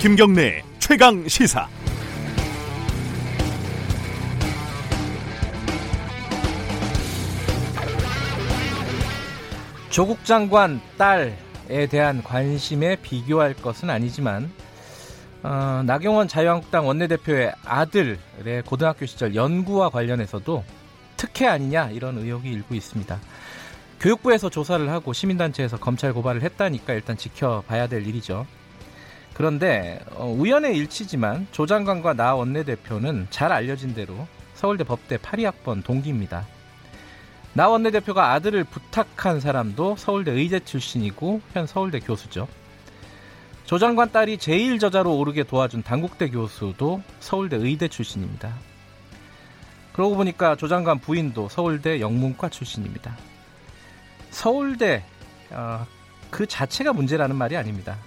[0.00, 1.66] 김경래 최강 시사.
[9.90, 14.48] 조국 장관 딸에 대한 관심에 비교할 것은 아니지만
[15.42, 20.62] 어, 나경원 자유한국당 원내대표의 아들의 고등학교 시절 연구와 관련해서도
[21.16, 23.18] 특혜 아니냐 이런 의혹이 일고 있습니다.
[23.98, 28.46] 교육부에서 조사를 하고 시민단체에서 검찰 고발을 했다니까 일단 지켜봐야 될 일이죠.
[29.38, 36.44] 그런데 어, 우연의 일치지만 조 장관과 나 원내대표는 잘 알려진 대로 서울대 법대 82학번 동기입니다.
[37.52, 42.48] 나 원내대표가 아들을 부탁한 사람도 서울대 의대 출신이고 현 서울대 교수죠.
[43.64, 48.52] 조 장관 딸이 제일 저자로 오르게 도와준 당국대 교수도 서울대 의대 출신입니다.
[49.92, 53.16] 그러고 보니까 조 장관 부인도 서울대 영문과 출신입니다.
[54.30, 55.04] 서울대
[55.52, 55.86] 어,
[56.28, 57.98] 그 자체가 문제라는 말이 아닙니다.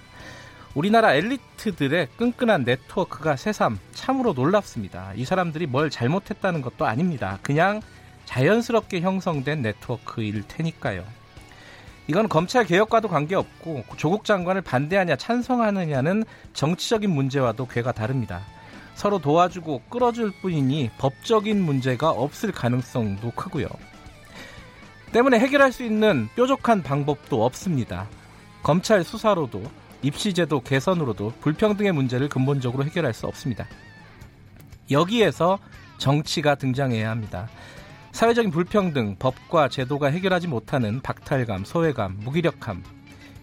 [0.74, 5.12] 우리나라 엘리트들의 끈끈한 네트워크가 새삼 참으로 놀랍습니다.
[5.16, 7.38] 이 사람들이 뭘 잘못했다는 것도 아닙니다.
[7.42, 7.82] 그냥
[8.24, 11.04] 자연스럽게 형성된 네트워크일 테니까요.
[12.06, 18.40] 이건 검찰 개혁과도 관계없고 조국 장관을 반대하냐 찬성하느냐는 정치적인 문제와도 괴가 다릅니다.
[18.94, 23.66] 서로 도와주고 끌어줄 뿐이니 법적인 문제가 없을 가능성도 크고요.
[25.12, 28.08] 때문에 해결할 수 있는 뾰족한 방법도 없습니다.
[28.62, 29.62] 검찰 수사로도
[30.02, 33.66] 입시제도 개선으로도 불평등의 문제를 근본적으로 해결할 수 없습니다.
[34.90, 35.58] 여기에서
[35.98, 37.48] 정치가 등장해야 합니다.
[38.10, 42.82] 사회적인 불평등, 법과 제도가 해결하지 못하는 박탈감, 소외감, 무기력함,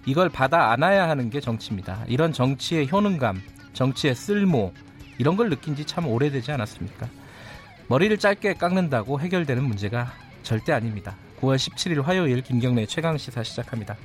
[0.05, 2.03] 이걸 받아 안아야 하는 게 정치입니다.
[2.07, 3.41] 이런 정치의 효능감,
[3.73, 4.73] 정치의 쓸모,
[5.17, 7.07] 이런 걸 느낀 지 참 오래되지 않았습니까?
[7.87, 11.15] 머리를 짧게 깎는다고 해결되는 문제가 절대 아닙니다.
[11.41, 13.95] 9월 17일 화요일 김경래 최강 시사 시작합니다.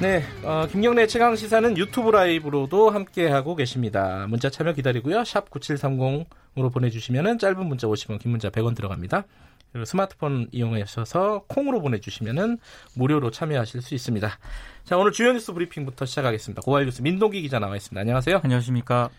[0.00, 4.26] 네, 어, 김경래 최강 시사는 유튜브 라이브로도 함께 하고 계십니다.
[4.28, 5.24] 문자 참여 기다리고요.
[5.24, 9.24] 샵 9730으로 보내주시면 짧은 문자 50원, 긴 문자 100원 들어갑니다.
[9.72, 12.58] 그리고 스마트폰 이용하셔서 콩으로 보내주시면
[12.94, 14.38] 무료로 참여하실 수 있습니다.
[14.84, 16.62] 자, 오늘 주요 뉴스 브리핑부터 시작하겠습니다.
[16.62, 18.00] 고발 뉴스 민동기 기자 나와 있습니다.
[18.00, 18.40] 안녕하세요.
[18.44, 19.10] 안녕하십니까.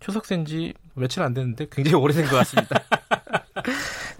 [0.00, 2.82] 추석 쇤 지 며칠 안 됐는데 굉장히 오래된 것 같습니다.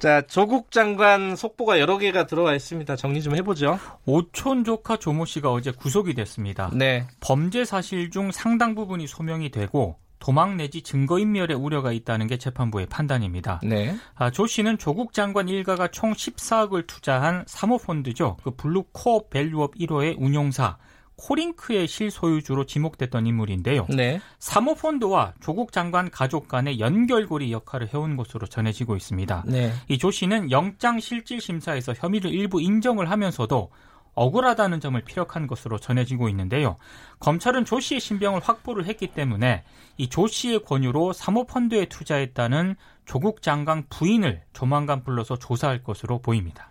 [0.04, 2.94] 자, 조국 장관 속보가 여러 개가 들어와 있습니다.
[2.94, 3.78] 정리 좀 해보죠.
[4.04, 6.70] 오촌 조카 조모 씨가 어제 구속이 됐습니다.
[6.74, 7.06] 네.
[7.20, 13.62] 범죄 사실 중 상당 부분이 소명이 되고 도망 내지 증거인멸의 우려가 있다는 게 재판부의 판단입니다.
[13.62, 13.96] 네.
[14.14, 18.36] 아, 조 씨는 조국 장관 일가가 총 14억을 투자한 사모펀드죠.
[18.44, 20.76] 그 블루코어 밸류업 1호의 운용사
[21.24, 23.86] 코링크의 실소유주로 지목됐던 인물인데요.
[23.88, 24.20] 네.
[24.40, 29.44] 사모펀드와 조국 장관 가족 간의 연결고리 역할을 해온 것으로 전해지고 있습니다.
[29.46, 29.72] 네.
[29.88, 33.70] 이조 씨는 영장 실질 심사에서 혐의를 일부 인정을 하면서도
[34.14, 36.76] 억울하다는 점을 피력한 것으로 전해지고 있는데요.
[37.20, 39.64] 검찰은 조 씨의 신병을 확보를 했기 때문에
[39.96, 42.76] 이 조 씨의 권유로 사모펀드에 투자했다는
[43.06, 46.70] 조국 장관 부인을 조만간 불러서 조사할 것으로 보입니다.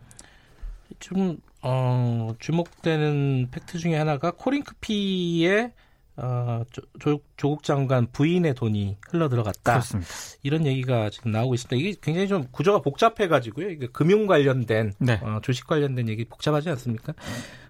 [1.00, 5.72] 좀 어, 주목되는 팩트 중에 하나가 코링크피에
[6.16, 6.64] 어,
[7.00, 9.74] 조, 국 장관 부인의 돈이 흘러 들어갔다.
[9.74, 10.10] 그렇습니다.
[10.44, 11.76] 이런 얘기가 지금 나오고 있습니다.
[11.76, 13.70] 이게 굉장히 좀 구조가 복잡해가지고요.
[13.70, 15.20] 이게 금융 관련된 네.
[15.24, 17.14] 어, 주식 관련된 얘기 복잡하지 않습니까?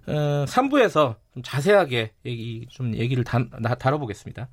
[0.07, 3.39] 어, 3부에서 좀 자세하게 얘기 좀 얘기를 다,
[3.79, 4.49] 다뤄보겠습니다.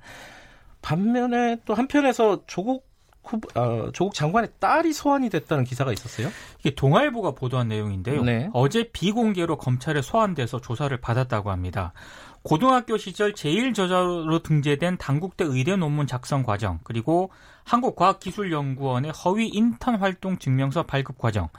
[0.81, 2.90] 반면에 또 한편에서 조국
[3.23, 6.29] 후보, 어, 조국 장관의 딸이 소환이 됐다는 기사가 있었어요.
[6.59, 8.23] 이게 동아일보가 보도한 내용인데요.
[8.23, 8.49] 네.
[8.53, 11.93] 어제 비공개로 검찰에 소환돼서 조사를 받았다고 합니다.
[12.43, 17.29] 고등학교 시절 제일 저자로 등재된 당국대 의대 논문 작성 과정, 그리고
[17.65, 21.49] 한국과학기술연구원의 허위 인턴 활동 증명서 발급 과정,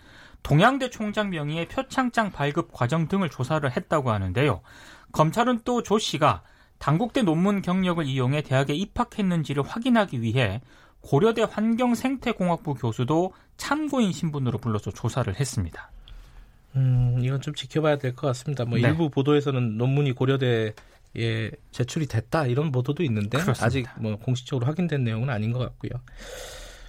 [0.42, 4.60] 동양대 총장 명의의 표창장 발급 과정 등을 조사를 했다고 하는데요.
[5.12, 6.42] 검찰은 또 조 씨가
[6.80, 10.60] 당국대 논문 경력을 이용해 대학에 입학했는지를 확인하기 위해
[11.02, 15.90] 고려대 환경생태공학부 교수도 참고인 신분으로 불러서 조사를 했습니다.
[16.76, 18.64] 음, 이건 좀 지켜봐야 될 것 같습니다.
[18.64, 18.88] 뭐 네.
[18.88, 20.72] 일부 보도에서는 논문이 고려대에
[21.70, 23.66] 제출이 됐다 이런 보도도 있는데 그렇습니다.
[23.66, 25.90] 아직 뭐 공식적으로 확인된 내용은 아닌 것 같고요.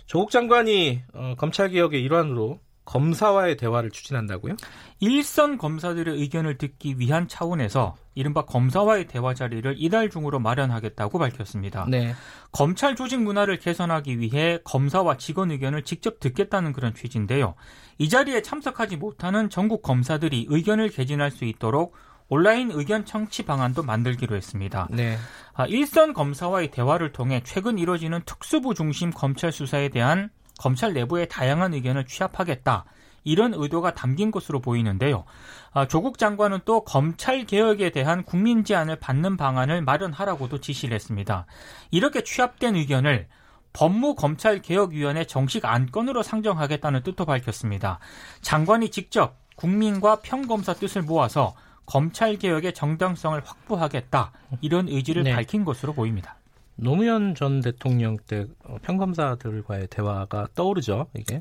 [0.06, 4.56] 조국 장관이 어, 검찰 개혁의 일환으로 검사와의 대화를 추진한다고요?
[5.00, 11.86] 일선 검사들의 의견을 듣기 위한 차원에서 이른바 검사와의 대화 자리를 이달 중으로 마련하겠다고 밝혔습니다.
[11.90, 12.14] 네.
[12.52, 17.56] 검찰 조직 문화를 개선하기 위해 검사와 직원 의견을 직접 듣겠다는 그런 취지인데요.
[17.98, 21.96] 이 자리에 참석하지 못하는 전국 검사들이 의견을 개진할 수 있도록
[22.30, 24.88] 온라인 의견 청취 방안도 만들기로 했습니다.
[24.90, 25.18] 네.
[25.54, 31.74] 아, 일선 검사와의 대화를 통해 최근 이뤄지는 특수부 중심 검찰 수사에 대한 검찰 내부의 다양한
[31.74, 32.86] 의견을 취합하겠다.
[33.24, 35.24] 이런 의도가 담긴 것으로 보이는데요.
[35.72, 41.46] 아, 조국 장관은 또 검찰 개혁에 대한 국민 제안을 받는 방안을 마련하라고도 지시를 했습니다.
[41.92, 43.28] 이렇게 취합된 의견을
[43.74, 48.00] 법무검찰개혁위원회 정식 안건으로 상정하겠다는 뜻도 밝혔습니다.
[48.42, 55.34] 장관이 직접 국민과 평검사 뜻을 모아서 검찰 개혁의 정당성을 확보하겠다 이런 의지를 네.
[55.34, 56.38] 밝힌 것으로 보입니다.
[56.76, 58.46] 노무현 전 대통령 때
[58.82, 61.08] 평검사들과의 대화가 떠오르죠.
[61.16, 61.40] 이게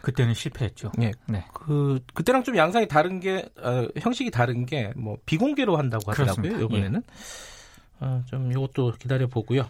[0.00, 0.92] 그때는 실패했죠.
[0.98, 1.44] 네, 네.
[1.54, 6.60] 그 그때랑 좀 양상이 다른 게 어, 형식이 다른 게 뭐 비공개로 한다고 하더라고요.
[6.64, 8.04] 이번에는 예.
[8.04, 9.68] 어, 좀 이것도 기다려 보고요.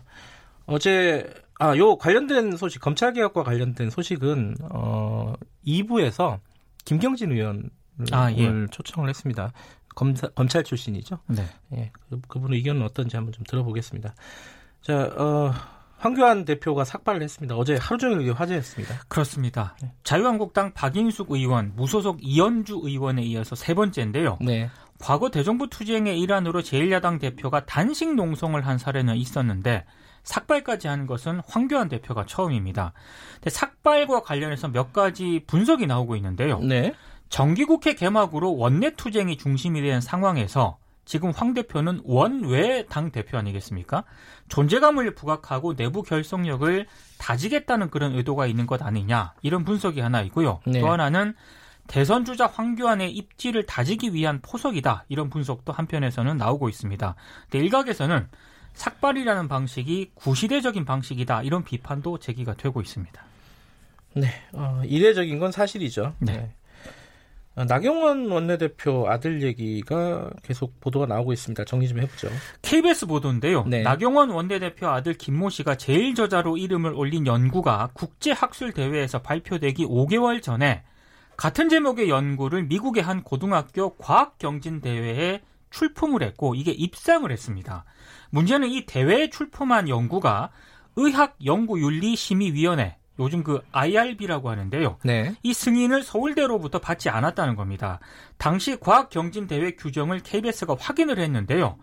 [0.66, 5.34] 어제 아 요 관련된 소식 검찰 개혁과 관련된 소식은 어
[5.66, 6.40] 2부에서
[6.84, 7.70] 김경진 의원을
[8.10, 8.50] 아, 예.
[8.70, 9.52] 초청을 했습니다.
[9.94, 11.18] 검사, 검찰 출신이죠.
[11.28, 11.44] 네.
[11.74, 14.14] 예, 그, 그분의 의견은 어떤지 한번 좀 들어보겠습니다.
[14.82, 15.52] 자, 어,
[15.98, 17.54] 황교안 대표가 삭발을 했습니다.
[17.54, 19.02] 어제 하루 종일 화제였습니다.
[19.06, 19.76] 그렇습니다.
[19.80, 19.92] 네.
[20.02, 24.38] 자유한국당 박인숙 의원, 무소속 이현주 의원에 이어서 세 번째인데요.
[24.40, 24.68] 네.
[24.98, 29.84] 과거 대정부 투쟁의 일환으로 제1야당 대표가 단식 농성을 한 사례는 있었는데
[30.24, 32.92] 삭발까지 한 것은 황교안 대표가 처음입니다.
[33.34, 36.58] 근데 삭발과 관련해서 몇 가지 분석이 나오고 있는데요.
[36.58, 36.94] 네.
[37.28, 44.04] 정기국회 개막으로 원내 투쟁이 중심이 된 상황에서 지금 황 대표는 원외 당 대표 아니겠습니까?
[44.48, 46.86] 존재감을 부각하고 내부 결속력을
[47.18, 50.60] 다지겠다는 그런 의도가 있는 것 아니냐 이런 분석이 하나 있고요.
[50.66, 50.80] 네.
[50.80, 51.34] 또 하나는
[51.88, 57.14] 대선 주자 황교안의 입지를 다지기 위한 포석이다 이런 분석도 한편에서는 나오고 있습니다.
[57.50, 58.28] 근데 일각에서는
[58.74, 63.22] 삭발이라는 방식이 구시대적인 방식이다 이런 비판도 제기가 되고 있습니다.
[64.14, 66.14] 네, 어, 이례적인 건 사실이죠.
[66.18, 66.32] 네.
[66.32, 66.54] 네.
[67.54, 71.64] 어, 나경원 원내대표 아들 얘기가 계속 보도가 나오고 있습니다.
[71.64, 72.30] 정리 좀 해보죠.
[72.62, 73.64] KBS 보도인데요.
[73.66, 73.82] 네.
[73.82, 80.82] 나경원 원내대표 아들 김모 씨가 제일 저자로 이름을 올린 연구가 국제학술대회에서 발표되기 5개월 전에
[81.36, 87.84] 같은 제목의 연구를 미국의 한 고등학교 과학경진대회에 출품을 했고 이게 입상을 했습니다.
[88.30, 90.50] 문제는 이 대회에 출품한 연구가
[90.96, 94.98] 의학연구윤리심의위원회 요즘 그 IRB라고 하는데요.
[95.04, 95.34] 네.
[95.42, 98.00] 이 승인을 서울대로부터 받지 않았다는 겁니다.
[98.38, 101.76] 당시 과학경진대회 규정을 KBS가 확인을 했는데요.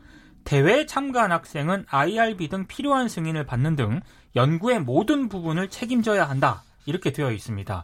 [0.43, 4.01] 대회에 참가한 학생은 IRB 등 필요한 승인을 받는 등
[4.35, 6.63] 연구의 모든 부분을 책임져야 한다.
[6.85, 7.83] 이렇게 되어 있습니다.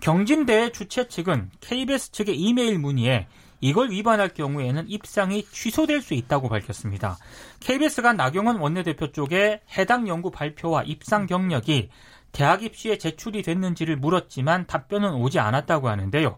[0.00, 3.28] 경진대회 주최 측은 KBS 측의 이메일 문의에
[3.60, 7.18] 이걸 위반할 경우에는 입상이 취소될 수 있다고 밝혔습니다.
[7.60, 11.90] KBS가 나경원 원내대표 쪽에 해당 연구 발표와 입상 경력이
[12.32, 16.36] 대학 입시에 제출이 됐는지를 물었지만 답변은 오지 않았다고 하는데요.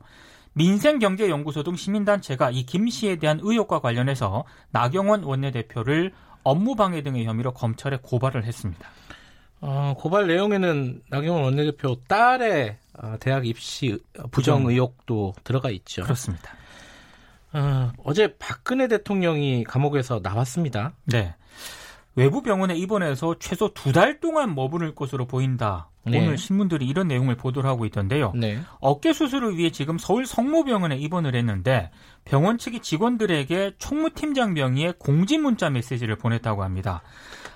[0.55, 6.13] 민생경제연구소 등 시민단체가 이 김 씨에 대한 의혹과 관련해서 나경원 원내대표를
[6.45, 8.89] 업무방해 등의 혐의로 검찰에 고발을 했습니다.
[9.61, 13.99] 어, 고발 내용에는 나경원 원내대표 딸의 어, 대학 입시
[14.33, 16.03] 부정 의혹도 들어가 있죠.
[16.03, 16.53] 그렇습니다.
[17.53, 20.93] 어, 어제 박근혜 대통령이 감옥에서 나왔습니다.
[21.05, 21.35] 네.
[22.15, 25.89] 외부 병원에 입원해서 최소 두 달 동안 머무를 것으로 보인다.
[26.05, 26.19] 네.
[26.21, 28.33] 오늘 신문들이 이런 내용을 보도를 하고 있던데요.
[28.35, 28.59] 네.
[28.81, 31.91] 어깨 수술을 위해 지금 서울 성모병원에 입원을 했는데
[32.25, 37.03] 병원 측이 직원들에게 총무팀장 명의의 공지 문자 메시지를 보냈다고 합니다.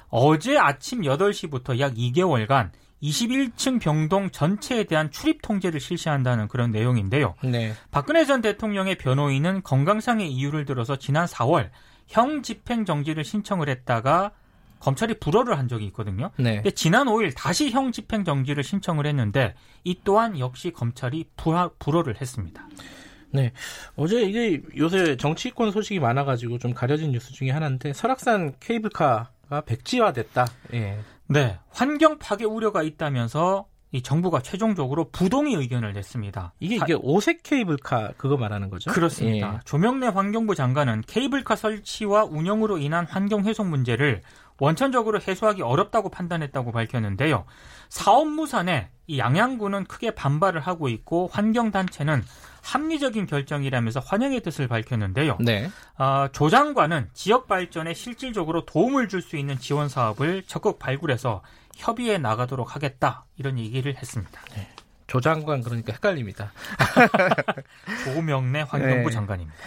[0.09, 2.71] 어제 아침 8시부터 약 2개월간
[3.03, 7.35] 21층 병동 전체에 대한 출입 통제를 실시한다는 그런 내용인데요.
[7.43, 7.73] 네.
[7.91, 11.71] 박근혜 전 대통령의 변호인은 건강상의 이유를 들어서 지난 4월
[12.07, 14.31] 형 집행 정지를 신청을 했다가
[14.81, 16.31] 검찰이 불허를 한 적이 있거든요.
[16.37, 16.57] 네.
[16.57, 19.55] 근데 지난 5일 다시 형 집행 정지를 신청을 했는데
[19.85, 22.69] 이 또한 역시 검찰이 불하, 불허를 했습니다.
[23.33, 23.53] 네.
[23.97, 30.47] 어제 이게 요새 정치권 소식이 많아가지고 좀 가려진 뉴스 중에 하나인데 설악산 케이블카가 백지화됐다.
[30.75, 30.99] 예.
[31.29, 31.59] 네.
[31.71, 36.55] 환경 파괴 우려가 있다면서 이 정부가 최종적으로 부동의 의견을 냈습니다.
[36.61, 38.91] 이게 이게 오색 케이블카 그거 말하는 거죠?
[38.91, 39.55] 그렇습니다.
[39.55, 39.61] 예.
[39.65, 44.23] 조명래 환경부 장관은 케이블카 설치와 운영으로 인한 환경 훼손 문제를
[44.59, 47.45] 원천적으로 해소하기 어렵다고 판단했다고 밝혔는데요.
[47.89, 52.25] 사업 무산에 이 양양구는 크게 반발을 하고 있고 환경단체는
[52.63, 55.37] 합리적인 결정이라면서 환영의 뜻을 밝혔는데요.
[55.41, 55.71] 네.
[55.99, 61.43] 어, 조 장관은 지역 발전에 실질적으로 도움을 줄 수 있는 지원 사업을 적극 발굴해서
[61.77, 64.41] 협의해 나가도록 하겠다 이런 얘기를 했습니다.
[64.55, 64.69] 네.
[65.07, 66.53] 조 장관 그러니까 헷갈립니다.
[68.05, 69.15] 조명래 환경부 네.
[69.15, 69.59] 장관입니다.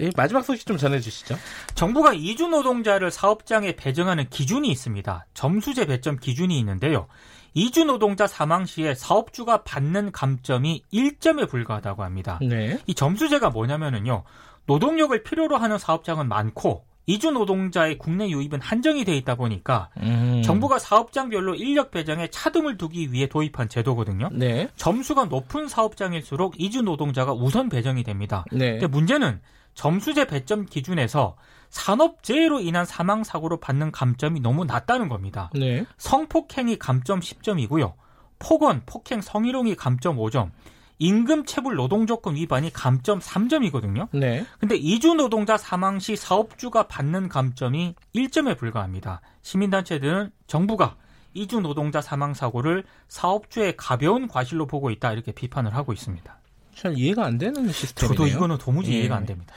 [0.00, 1.36] 예, 마지막 소식 좀 전해주시죠.
[1.74, 5.26] 정부가 이주 노동자를 사업장에 배정하는 기준이 있습니다.
[5.34, 7.06] 점수제 배점 기준이 있는데요.
[7.54, 12.40] 이주 노동자 사망 시에 사업주가 받는 감점이 1점에 불과하다고 합니다.
[12.42, 12.80] 네.
[12.86, 14.24] 이 점수제가 뭐냐면은요.
[14.66, 20.42] 노동력을 필요로 하는 사업장은 많고 이주 노동자의 국내 유입은 한정이 돼 있다 보니까 음.
[20.42, 24.30] 정부가 사업장별로 인력 배정에 차등을 두기 위해 도입한 제도거든요.
[24.32, 24.68] 네.
[24.76, 28.44] 점수가 높은 사업장일수록 이주 노동자가 우선 배정이 됩니다.
[28.50, 28.72] 네.
[28.72, 29.40] 근데 문제는
[29.74, 31.36] 점수제 배점 기준에서
[31.70, 35.50] 산업재해로 인한 사망 사고로 받는 감점이 너무 낮다는 겁니다.
[35.54, 35.84] 네.
[35.98, 37.94] 성폭행이 감점 10점이고요.
[38.38, 40.50] 폭언, 폭행, 성희롱이 감점 5점.
[40.98, 44.08] 임금 체불 노동조건 위반이 감점 3점이거든요.
[44.12, 44.46] 네.
[44.60, 49.20] 근데 이주 노동자 사망 시 사업주가 받는 감점이 1점에 불과합니다.
[49.42, 50.96] 시민단체들은 정부가
[51.34, 56.38] 이주 노동자 사망 사고를 사업주의 가벼운 과실로 보고 있다 이렇게 비판을 하고 있습니다.
[56.74, 58.16] 잘 이해가 안 되는 시스템이네요.
[58.16, 59.00] 저도 이거는 도무지 예.
[59.00, 59.54] 이해가 안 됩니다.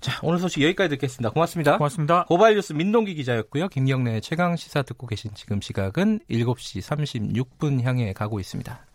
[0.00, 1.30] 자, 오늘 소식 여기까지 듣겠습니다.
[1.30, 1.76] 고맙습니다.
[1.76, 2.24] 고맙습니다.
[2.26, 3.68] 고발 뉴스 민동기 기자였고요.
[3.68, 8.87] 김경래 최강 시사 듣고 계신 지금 시각은 7시 36분 향해 가고 있습니다.